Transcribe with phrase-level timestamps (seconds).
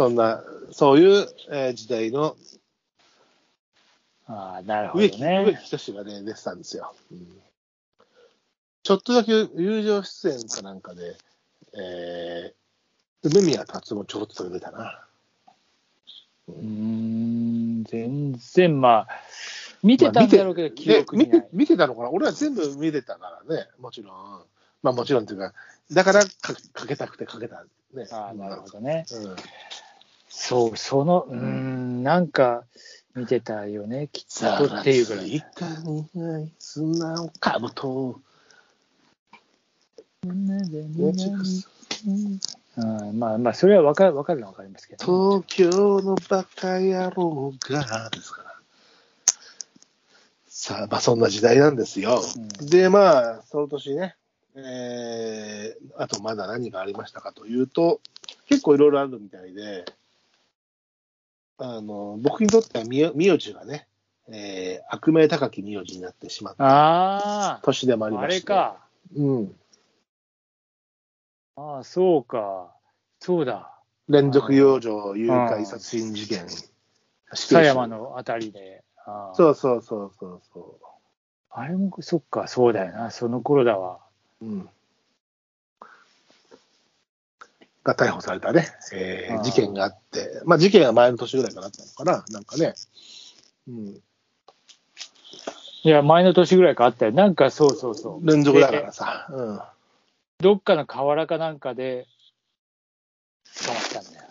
[0.00, 0.42] そんな、
[0.72, 2.34] そういう、えー時代の
[4.26, 5.60] ああ、なるほど植木、植ね。
[5.62, 6.94] 木仁がね、出てたんですよ。
[7.12, 7.26] うん
[8.82, 11.18] ちょっとだけ友情出演かなんかで、
[11.74, 15.04] えー、梅宮達もちょろっと出たな。
[16.48, 19.08] うーん、全然まあ、
[19.82, 21.48] 見てたんだろうけど、記憶にないで見て。
[21.52, 22.10] 見てたのかな？
[22.10, 24.42] 俺は全部見てたからね、もちろん。
[24.82, 25.52] まあもちろんというか、
[25.92, 27.66] だからかかけたくてかけた。
[27.92, 28.06] ね。
[28.10, 29.04] ああ、なるほどね。
[29.12, 29.36] うん
[30.30, 32.64] そう、その、うーん、なんか、
[33.14, 35.34] 見てたよね、きっとっていうぐらい。
[35.34, 38.20] いかにない砂をかぶと。
[42.76, 48.50] うん、まあまあ、それは分かる、分かるのは分かりますけど、東京のバカ野郎が、ですから。
[50.46, 52.22] さあ、まあそんな時代なんですよ。
[52.36, 54.14] うんで、まあ、その年ね、
[54.54, 58.00] えー、あとまだ何がありましたかというと、
[58.46, 59.84] 結構いろいろあるみたいで、
[61.62, 63.86] あの、僕にとっては名名字がね、
[64.28, 68.34] えー、悪名高き名字になってしまったあ年でもああ、ありまして。
[68.36, 68.76] れか。
[69.14, 69.56] うん。
[71.56, 72.74] ああ、そうか。
[73.18, 73.74] そうだ。
[74.08, 76.46] 連続幼女誘拐殺人事件。
[77.34, 78.82] 狭山のあたりで。
[79.06, 80.78] ああそうそうそうそうそ
[81.50, 83.10] あれも、そっか、そうだよな。
[83.10, 83.98] その頃だわ。
[84.40, 84.46] う。
[84.46, 84.68] うん。
[87.82, 92.74] が逮捕されたね、えー事件があって、まあ事件は前の年ぐらいからあったのかな、なんかね。
[93.68, 94.00] うん。
[95.82, 97.12] いや、前の年ぐらいかあったよ。
[97.12, 98.26] なんか、そうそうそう。
[98.26, 99.26] 連続だからさ。
[99.30, 99.60] うん。
[100.38, 102.06] どっかの河原かなんかで
[103.64, 104.26] 捕まったんだよ。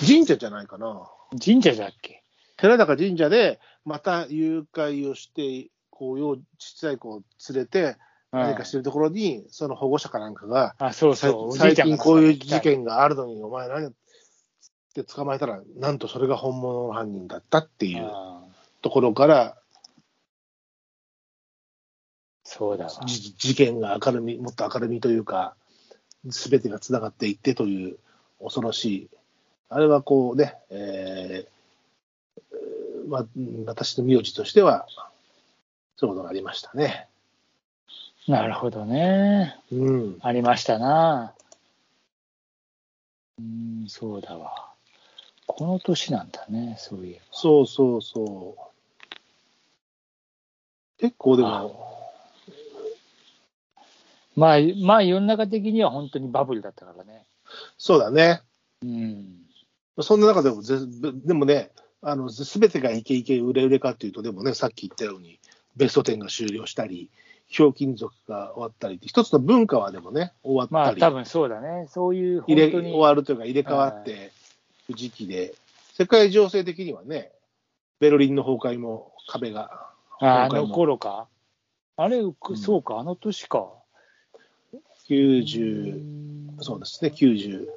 [0.00, 1.10] 神社じゃないかな。
[1.44, 2.22] 神社だっけ？
[2.56, 7.96] 寺高神社で、また誘拐をして、こう、幼ちっちゃい子を連れて、
[8.34, 11.56] 何かしてるところに、その保護者かなんかが、あ、そう最そう。
[11.56, 13.92] 最近こういう事件があるのに、お前何やっ
[14.94, 18.10] て捕まえたら、なんとそれが本物の犯人だったっていう
[18.82, 19.56] ところから、
[22.42, 25.56] そうだ事件が明るみ、もっと明るみというか、
[26.30, 27.98] すべてがつながっていってという
[28.42, 29.10] 恐ろしい、
[29.68, 30.78] あれはこうね、えー
[31.38, 31.54] えー
[33.06, 33.26] ま
[33.66, 34.86] 私の名字としては、
[35.96, 37.08] そういうことがありましたね。
[38.26, 39.56] なるほどね。
[39.70, 40.18] うん。
[40.20, 41.34] ありましたな。
[43.38, 44.70] うん、そうだわ。
[45.46, 47.20] この年なんだね、そういえば。
[47.32, 48.64] そうそうそう。
[50.98, 51.94] 結構でも、
[54.36, 57.26] まあ、まあ、世の中的には本当にバブルだったからね。
[57.76, 58.40] そうだね。
[58.82, 59.44] うん。
[60.00, 60.78] そんな中でもぜ、
[61.24, 61.70] でもね、
[62.00, 65.38] あの、すべてがイケイケ売れ売れかっていうと、でもね、さっき言ったように、
[65.76, 67.10] ベスト10が終了したり、
[67.54, 71.86] ひょうきん族が終わったり一つの文化はでもね、終わったり、まあ、多分そうだね。
[71.88, 72.72] そういう本入れ。
[72.72, 74.32] 終わるというか、入れ替わって
[74.90, 74.92] い。
[74.92, 75.54] く時期で、
[75.92, 77.30] 世界情勢的にはね、
[78.00, 79.88] ベルリンの崩壊も壁が、
[80.18, 81.28] ああの頃か？
[81.96, 82.34] あれ、ん。
[82.56, 83.68] そうか、あの年か。
[85.08, 86.02] 90、
[86.60, 87.68] そうですね、90、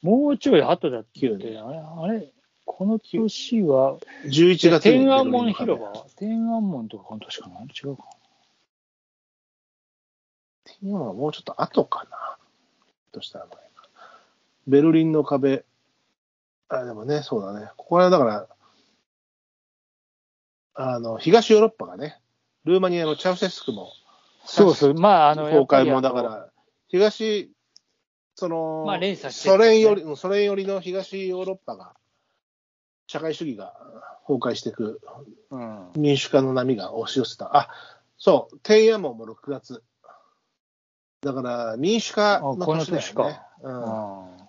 [0.00, 2.30] もうちょい後だって、9あれ、あれ、
[2.66, 6.06] この年は、11月に天安門広場？
[6.16, 7.60] 天安門とかこの年かな？
[7.62, 8.04] 違うか。
[10.80, 12.36] 天安門はもうちょっと後かな。
[13.14, 13.88] としたら前か
[14.66, 15.64] ベルリンの壁。
[16.68, 17.70] あ、でもね、そうだね。
[17.76, 18.48] ここはだから、
[20.74, 22.20] あの、東ヨーロッパがね、
[22.64, 23.92] ルーマニアのチャウセスクも、
[24.44, 26.50] そうそう、まあ、あの、崩壊もだから、
[26.88, 27.52] 東、
[28.34, 31.94] その、まあ連鎖してソ連より、ソ連寄りの東ヨーロッパが、
[33.06, 33.74] 社会主義が
[34.26, 35.00] 崩壊していく、
[35.50, 35.92] うん。
[35.96, 37.56] 民主化の波が押し寄せた。
[37.56, 37.68] あ、
[38.18, 39.82] そう、天安門も6月。
[41.24, 43.40] だから、民主化のあこの年だよね。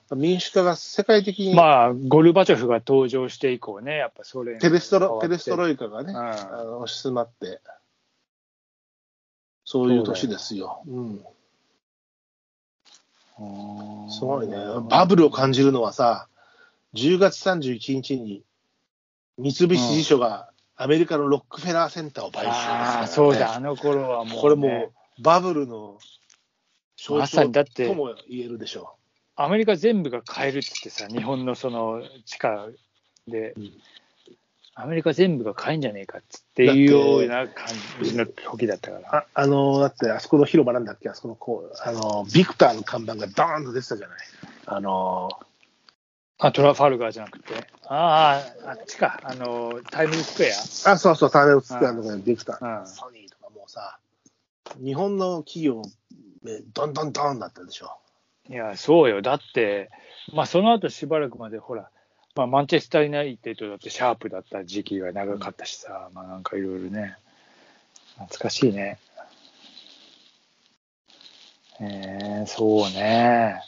[0.09, 5.27] うん、民主化が世界的に、まあ、ゴルバチョフが登場して以降ね、やっぱソ連ペレストロペ変わって。
[5.29, 6.17] レストロイカがね、うん。
[6.17, 7.61] あの押し進まって、
[9.63, 10.83] そういう年ですよ。
[10.85, 11.25] うん、
[13.39, 14.11] うん。
[14.11, 14.57] すごいね。
[14.89, 16.27] バブルを感じるのはさ、
[16.93, 18.43] 10月31日に
[19.37, 22.85] 三菱地所がアメリカのロックフェラーセンターを買収ですから、ね。
[22.85, 24.41] ああ、そうだ、あの頃はもう、ね。
[24.41, 25.97] これもうバブルの
[26.97, 28.95] 象まさにだって徴とも言えるでしょ
[29.35, 32.67] アメリカ全部が買えるって言ってさ、日本のその地下
[33.27, 33.71] で、うん
[34.77, 37.67] アメリカ全部が買えんじゃねえかっつっていうような感
[38.03, 39.17] じの時だったから。
[39.19, 44.17] ああの、だってあそこの広場なんだっけ、あそこのこう、あの、ビクターの看板がドーンと出てたじゃない。
[44.65, 45.29] あの、
[46.39, 47.53] あ、トラファルガーじゃなくて。
[47.85, 49.21] ああ、あっちか。
[49.23, 50.51] あの、タイムズスクエ
[50.91, 53.97] あ、そうそう、ターネルスクエアのとこにビクター、うんソニーとかもうさ、
[54.83, 55.83] 日本の企業、
[56.45, 57.97] ね、どんどんどんだったでしょ。
[58.49, 58.53] ア。
[58.53, 59.21] いや、そうよ。
[59.21, 59.89] だって、
[60.33, 61.89] まあ、その後しばらくまで、ほら、
[62.35, 67.17] まあ、マンチェスター・ユナイテッドだってシャープだった時期が長かったしさ、まあ、なんかいろいろね、
[68.15, 68.99] 懐かしいね。
[71.81, 73.61] えー、そうね。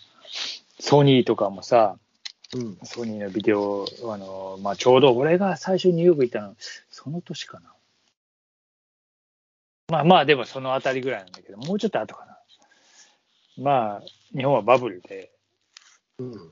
[0.79, 1.97] ソニーとかもさ、
[2.55, 2.77] うん。
[2.83, 6.55] ソニーのビデオ、あの、まあ、ちょうど俺が最初にニューヨーク行ったの、
[6.89, 7.73] その年かな。
[9.89, 12.36] まあまあ、でもそのあたりぐらいなんだけど、もうちょっと後かな。
[13.57, 14.01] まあ、
[14.35, 15.31] 日本はバブルで、
[16.19, 16.51] うん。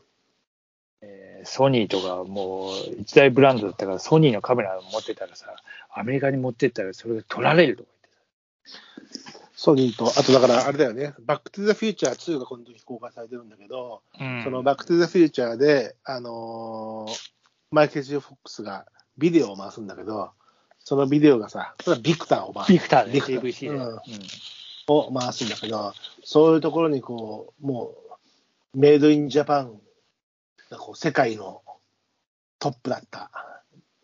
[1.01, 5.55] えーソニーとかもう一大ブランドだったから、ソニーのカメラを持ってたらさ、
[5.93, 7.89] アメリカに持ってったらそれが盗られるとか
[9.55, 14.43] ソニーと、あとだからあれだよね、バック・トゥ・ザ・フューチャー2がこの時公開されてるんだけど、言って。
[14.45, 17.31] そのバック・トゥ・ザ・フューチャーで、あのー
[17.71, 18.85] マイケル・ジェフォックスが
[19.17, 20.31] ビデオを回すんだけど、
[20.79, 22.71] そのビデオがさ、それはビクターを回す。
[22.71, 23.67] ビクターで、ビクター TVC で。
[23.69, 23.99] うんうん
[24.87, 25.93] を回すんだけど、
[26.25, 27.93] そういうところにこう、も
[28.73, 29.79] う、メイドインジャパン
[30.71, 31.61] がこう世界の
[32.59, 33.29] トップだった。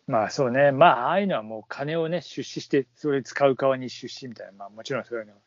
[0.06, 5.38] まあそうね、まあああいうのはもう金をね、出資して、それ使う側に出資みたいな、まあもちろんそういうのは。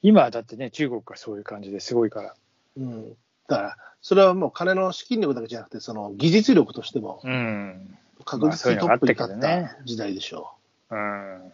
[0.00, 2.34] 今はだってね、中国がそういう感じですごいから。
[2.76, 3.10] うん。
[3.48, 7.98] だから、それはもう金の資金力だけじゃなくて、その技術力としてもうん。
[8.24, 10.52] 確実にトップに立った時代でしょ
[10.90, 11.36] うん。
[11.38, 11.40] う。
[11.40, 11.52] すごいよ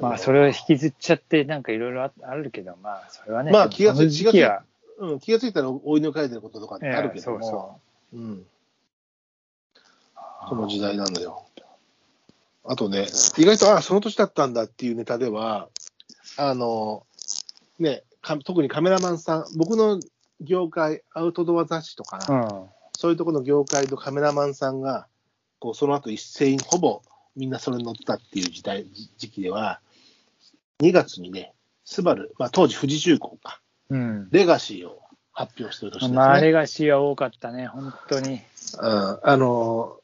[0.00, 4.62] まあそれを引きずっちゃって、なんかいろいろああるけど、まあそれはね、まあ気がつこの時期は、
[4.98, 7.14] うん、気がついたら追い抜かれてることとかってあるけど。
[7.14, 7.78] ええそうも、そ
[8.12, 8.16] う。
[8.18, 8.46] ん、
[10.48, 11.44] その時代なんだよ。
[12.64, 13.06] あとね、
[13.38, 15.68] 意外と、あその年だったんだっていうネタでは、
[16.36, 17.04] あの、
[17.78, 20.00] ね、か特にカメラマンさん、僕の
[20.40, 22.68] 業界、アウトドア雑誌とかな、うん。
[22.96, 25.06] そういうところの業界とカメラマンさんが、
[25.58, 27.02] こうその後一斉にほぼ
[27.36, 29.80] みんなそれに乗ったっていう時代時時期では、
[30.82, 31.52] 2月にね、
[31.84, 34.28] スバル、まあ、当時富士重工か、うん。
[34.30, 35.02] レガシーを
[35.32, 36.16] 発表してる年ですね。
[36.16, 38.40] まあレガシーは多かったね、本当に。
[38.80, 39.98] うん、あの、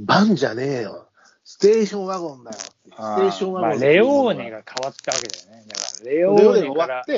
[0.00, 1.08] バンじゃねえよ。
[1.44, 2.56] ステーションワゴンだよ。
[2.56, 5.64] ステーションワゴンまあ、レオーネが変わったわけだよね。
[5.68, 6.72] だからレオーネが。
[6.72, 7.14] 終わって、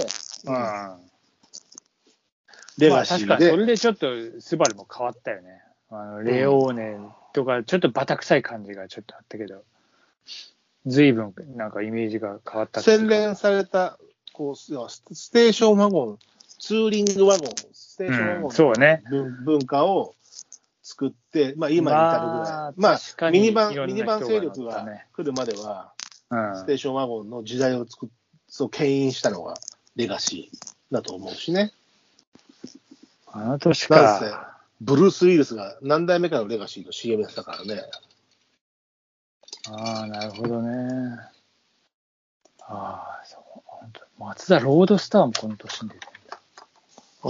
[0.47, 1.15] うん。
[2.79, 4.07] レまあガシーで、確かにそれでちょっと
[4.41, 5.61] スバルも変わったよね。
[5.91, 6.99] あのレオーネ
[7.35, 9.63] とか、ちょっとバタ臭い感じがちょっとあったけど、
[10.87, 13.99] 随分なんかイメージが変わったっ洗練された、
[14.33, 14.73] こう、ス
[15.13, 16.19] ステーションワゴン、
[16.59, 20.15] ツーリングワゴン、ステーションワゴンうんそうねの文文化を
[20.83, 22.81] 作って、まあ今に至るぐらい。
[22.81, 25.93] まあミニバン、ミニバン勢力人が来るまでは、
[26.31, 28.09] うんステーションワゴンの時代を作っ、
[28.49, 29.55] そう、牽引したのが
[29.97, 31.73] レガシーだと思うしね。
[33.27, 34.54] あの年か。
[34.81, 37.83] ブルース・ウィルスが何代目かのレガシーの CM やってたからね。
[39.71, 41.19] ああ、なるほどね。
[42.61, 43.43] ああ、そう。
[43.65, 46.41] 本当松田ロードスターもこの年に出てるんだ。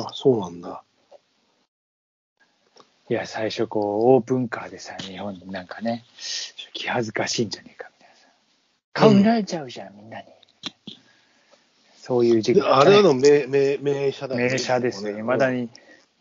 [0.08, 0.82] あ、そうなんだ。
[3.10, 6.04] いや、最初こう、オープンカーでさ、日本になんかね、
[6.72, 8.28] 気恥ずかしいんじゃねえかみたいなさ。
[8.94, 10.26] 顔見られちゃうじゃん、みんなに。
[11.98, 14.52] そういう時期であれはの名名名車だよね。
[14.52, 15.18] 名車ですよ。
[15.18, 15.70] いまだに、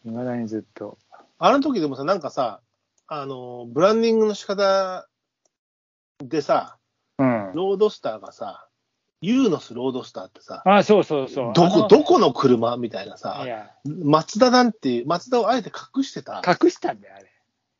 [0.06, 0.98] いまだにずっと。
[1.45, 2.62] あの時でもさ、なんかさ、
[3.06, 5.10] あの、ブランディングの仕方
[6.20, 6.77] でさ、
[7.17, 7.51] うん。
[7.53, 8.70] ロードスターがさ、
[9.20, 11.53] ユーノスロードスターってさ、あ、そうそうそう。
[11.53, 16.41] どこ、どこの車みたいないさ、や、マツダなんて、マツダをあえて隠してた。
[16.48, 17.29] 隠したんだよ、あれ。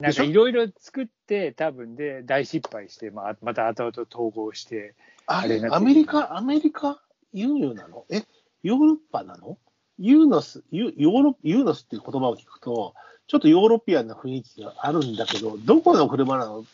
[0.02, 4.94] なんかいろいろ作って、多分で大失敗して、まあ、また後々統合して、
[5.26, 8.04] あれ、アメリカ、アメリカ、ユーノなの？
[8.10, 8.24] え、
[8.62, 9.58] ヨーロッパなの？
[10.00, 12.94] ユーノス、ユヨーロユーノスっていう言葉を聞くと、
[13.28, 16.66] ちょっとヨーロピアンな雰囲気があるんだけど、どこの車なの？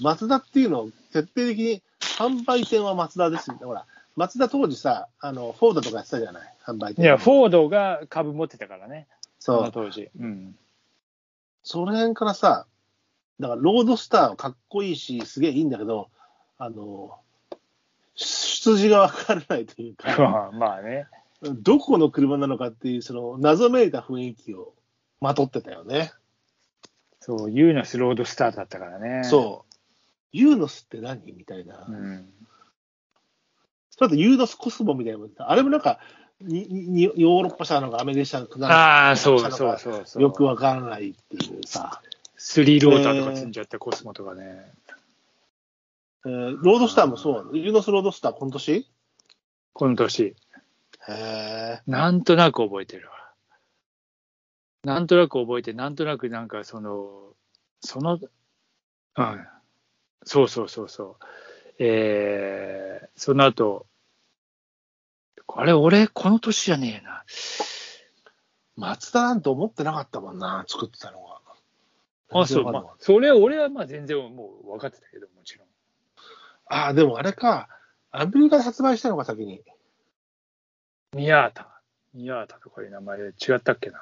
[0.00, 3.66] マツダっていうのを徹底的に販売店はマツダですよね。
[3.66, 6.54] ほら、マツダ当時さ、あの、フォードとかやってたじゃない？
[6.64, 7.04] 販売店。
[7.04, 9.08] いや、フォードが株持ってたからね、
[9.40, 9.62] そそう。
[9.64, 10.08] の当時。
[10.18, 10.56] うん。
[11.64, 12.66] その辺からさ、
[13.40, 16.08] だからロードスターはかっこいいし、すげえいいんだけど、
[16.58, 17.18] あの、
[18.14, 21.06] 出自がわからないというか、 まあね。
[21.42, 24.74] どこの車なのかっていう、その謎めいた雰囲気を
[25.20, 26.12] まとってたよね。
[27.20, 29.24] そう、ユーナスロードスターだったからね。
[29.24, 29.74] そう。
[30.32, 31.32] ユーノスって何？
[31.32, 31.86] みたいな。
[31.88, 31.92] う。
[31.92, 32.26] ん。
[33.96, 35.98] ちょっとユーノスコスモみたいなのあれもなんか、
[36.40, 40.22] ににヨーロッパ車なのかアメリカ車なのかああ、そうそうそうそう。
[40.22, 42.00] よくわからないっていうさ。
[42.36, 44.72] スリーローターとか積んじゃったコスモとかね。
[46.26, 47.56] えーロードスターもそうなの？
[47.56, 48.86] ユーノスロードスターこの年？
[49.72, 50.36] この年。
[51.08, 51.82] へえ。
[51.86, 53.12] なんとなく覚えてるわ。
[54.84, 57.34] なんとなく覚えて、なんとなくなんかその、
[57.80, 58.18] その、
[59.16, 59.46] うん。
[60.24, 61.82] そうそうそうそう。
[61.82, 63.86] えー、その後、
[65.46, 67.24] あれ、俺、この年じゃねえな。
[68.76, 71.40] 松田なんて思ってなかったもんな、作ってたのが。
[72.40, 75.68] あ、そう、まあそれは俺はまあ全然もう分かってたけど、もちろん。
[76.68, 77.68] たあ、でもあれか、
[78.10, 79.62] アメリカで発売したのが先に。
[81.14, 81.66] 宮畑。
[82.14, 84.00] 宮畑とかいう名前で違ったっけな。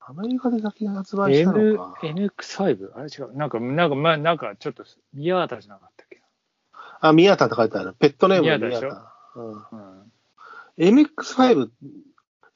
[0.00, 1.98] アメリカで先に発売した N のか。
[2.02, 2.90] NX5?
[2.96, 3.36] あれ違う。
[3.36, 6.22] なんか、なんか、まあ、なんかちょっと、宮畑じゃなかったっけ
[7.00, 7.94] あ、宮田って書いてある。
[7.98, 8.88] ペットネーム宮田でしょ？
[9.36, 9.52] うん。
[9.54, 9.68] な。
[9.72, 10.12] うん。
[10.78, 11.68] MX5、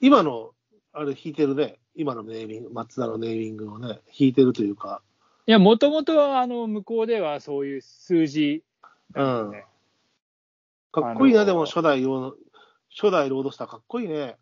[0.01, 0.51] 今の、
[0.93, 1.79] あれ弾いてるね。
[1.97, 5.01] 今のネーミング、松田のネーミングをね、弾いてるというか。
[5.47, 8.65] いや、もともとは、あの、向こうではそういう数字、
[9.15, 9.51] うん。
[9.53, 9.67] ね
[10.91, 12.37] かっこいいな、あのーでも初代ロード、
[12.95, 14.37] 初代ロードスターかっこいいね。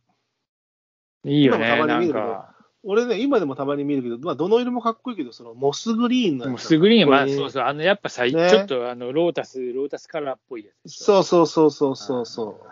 [1.25, 2.55] いいよね、たまに見るけどか。
[2.85, 10.91] 俺ね、今でもたまに見るけど、まあ、どの色もかっこいいけど、そのモスグリーンのやつもうスグリーン、まあ、そうそう、あの、やっぱさ、ねちょっと、あの、ロータス、ロータスカラーっぽいやつ。
[10.93, 12.69] そうそうそうそうそうそう。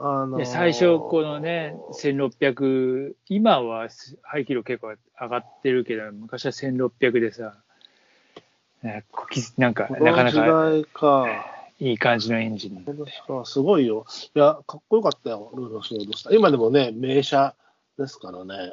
[0.00, 3.88] あのーで最初、このね、1600、今は
[4.22, 7.56] 排気量結構上がってるけど、昔は1600でさ、
[8.82, 11.57] ねこきなんか、こなかなの時か代か。
[11.80, 12.84] いい感じのエンジン。
[13.44, 14.04] すごいよ。
[14.34, 16.34] いや、かっこよかったよ、ルードスロードスター。
[16.34, 17.54] 今でもね、名車
[17.96, 18.72] ですからね。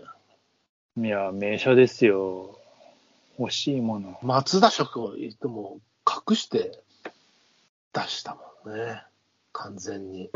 [0.97, 2.59] いや、名車ですよ。
[3.37, 4.17] 欲しいもの。
[4.23, 5.77] 松田色を言っても
[6.29, 6.83] 隠して
[7.93, 8.35] 出した
[8.65, 9.03] もんね。
[9.51, 10.29] 完全に。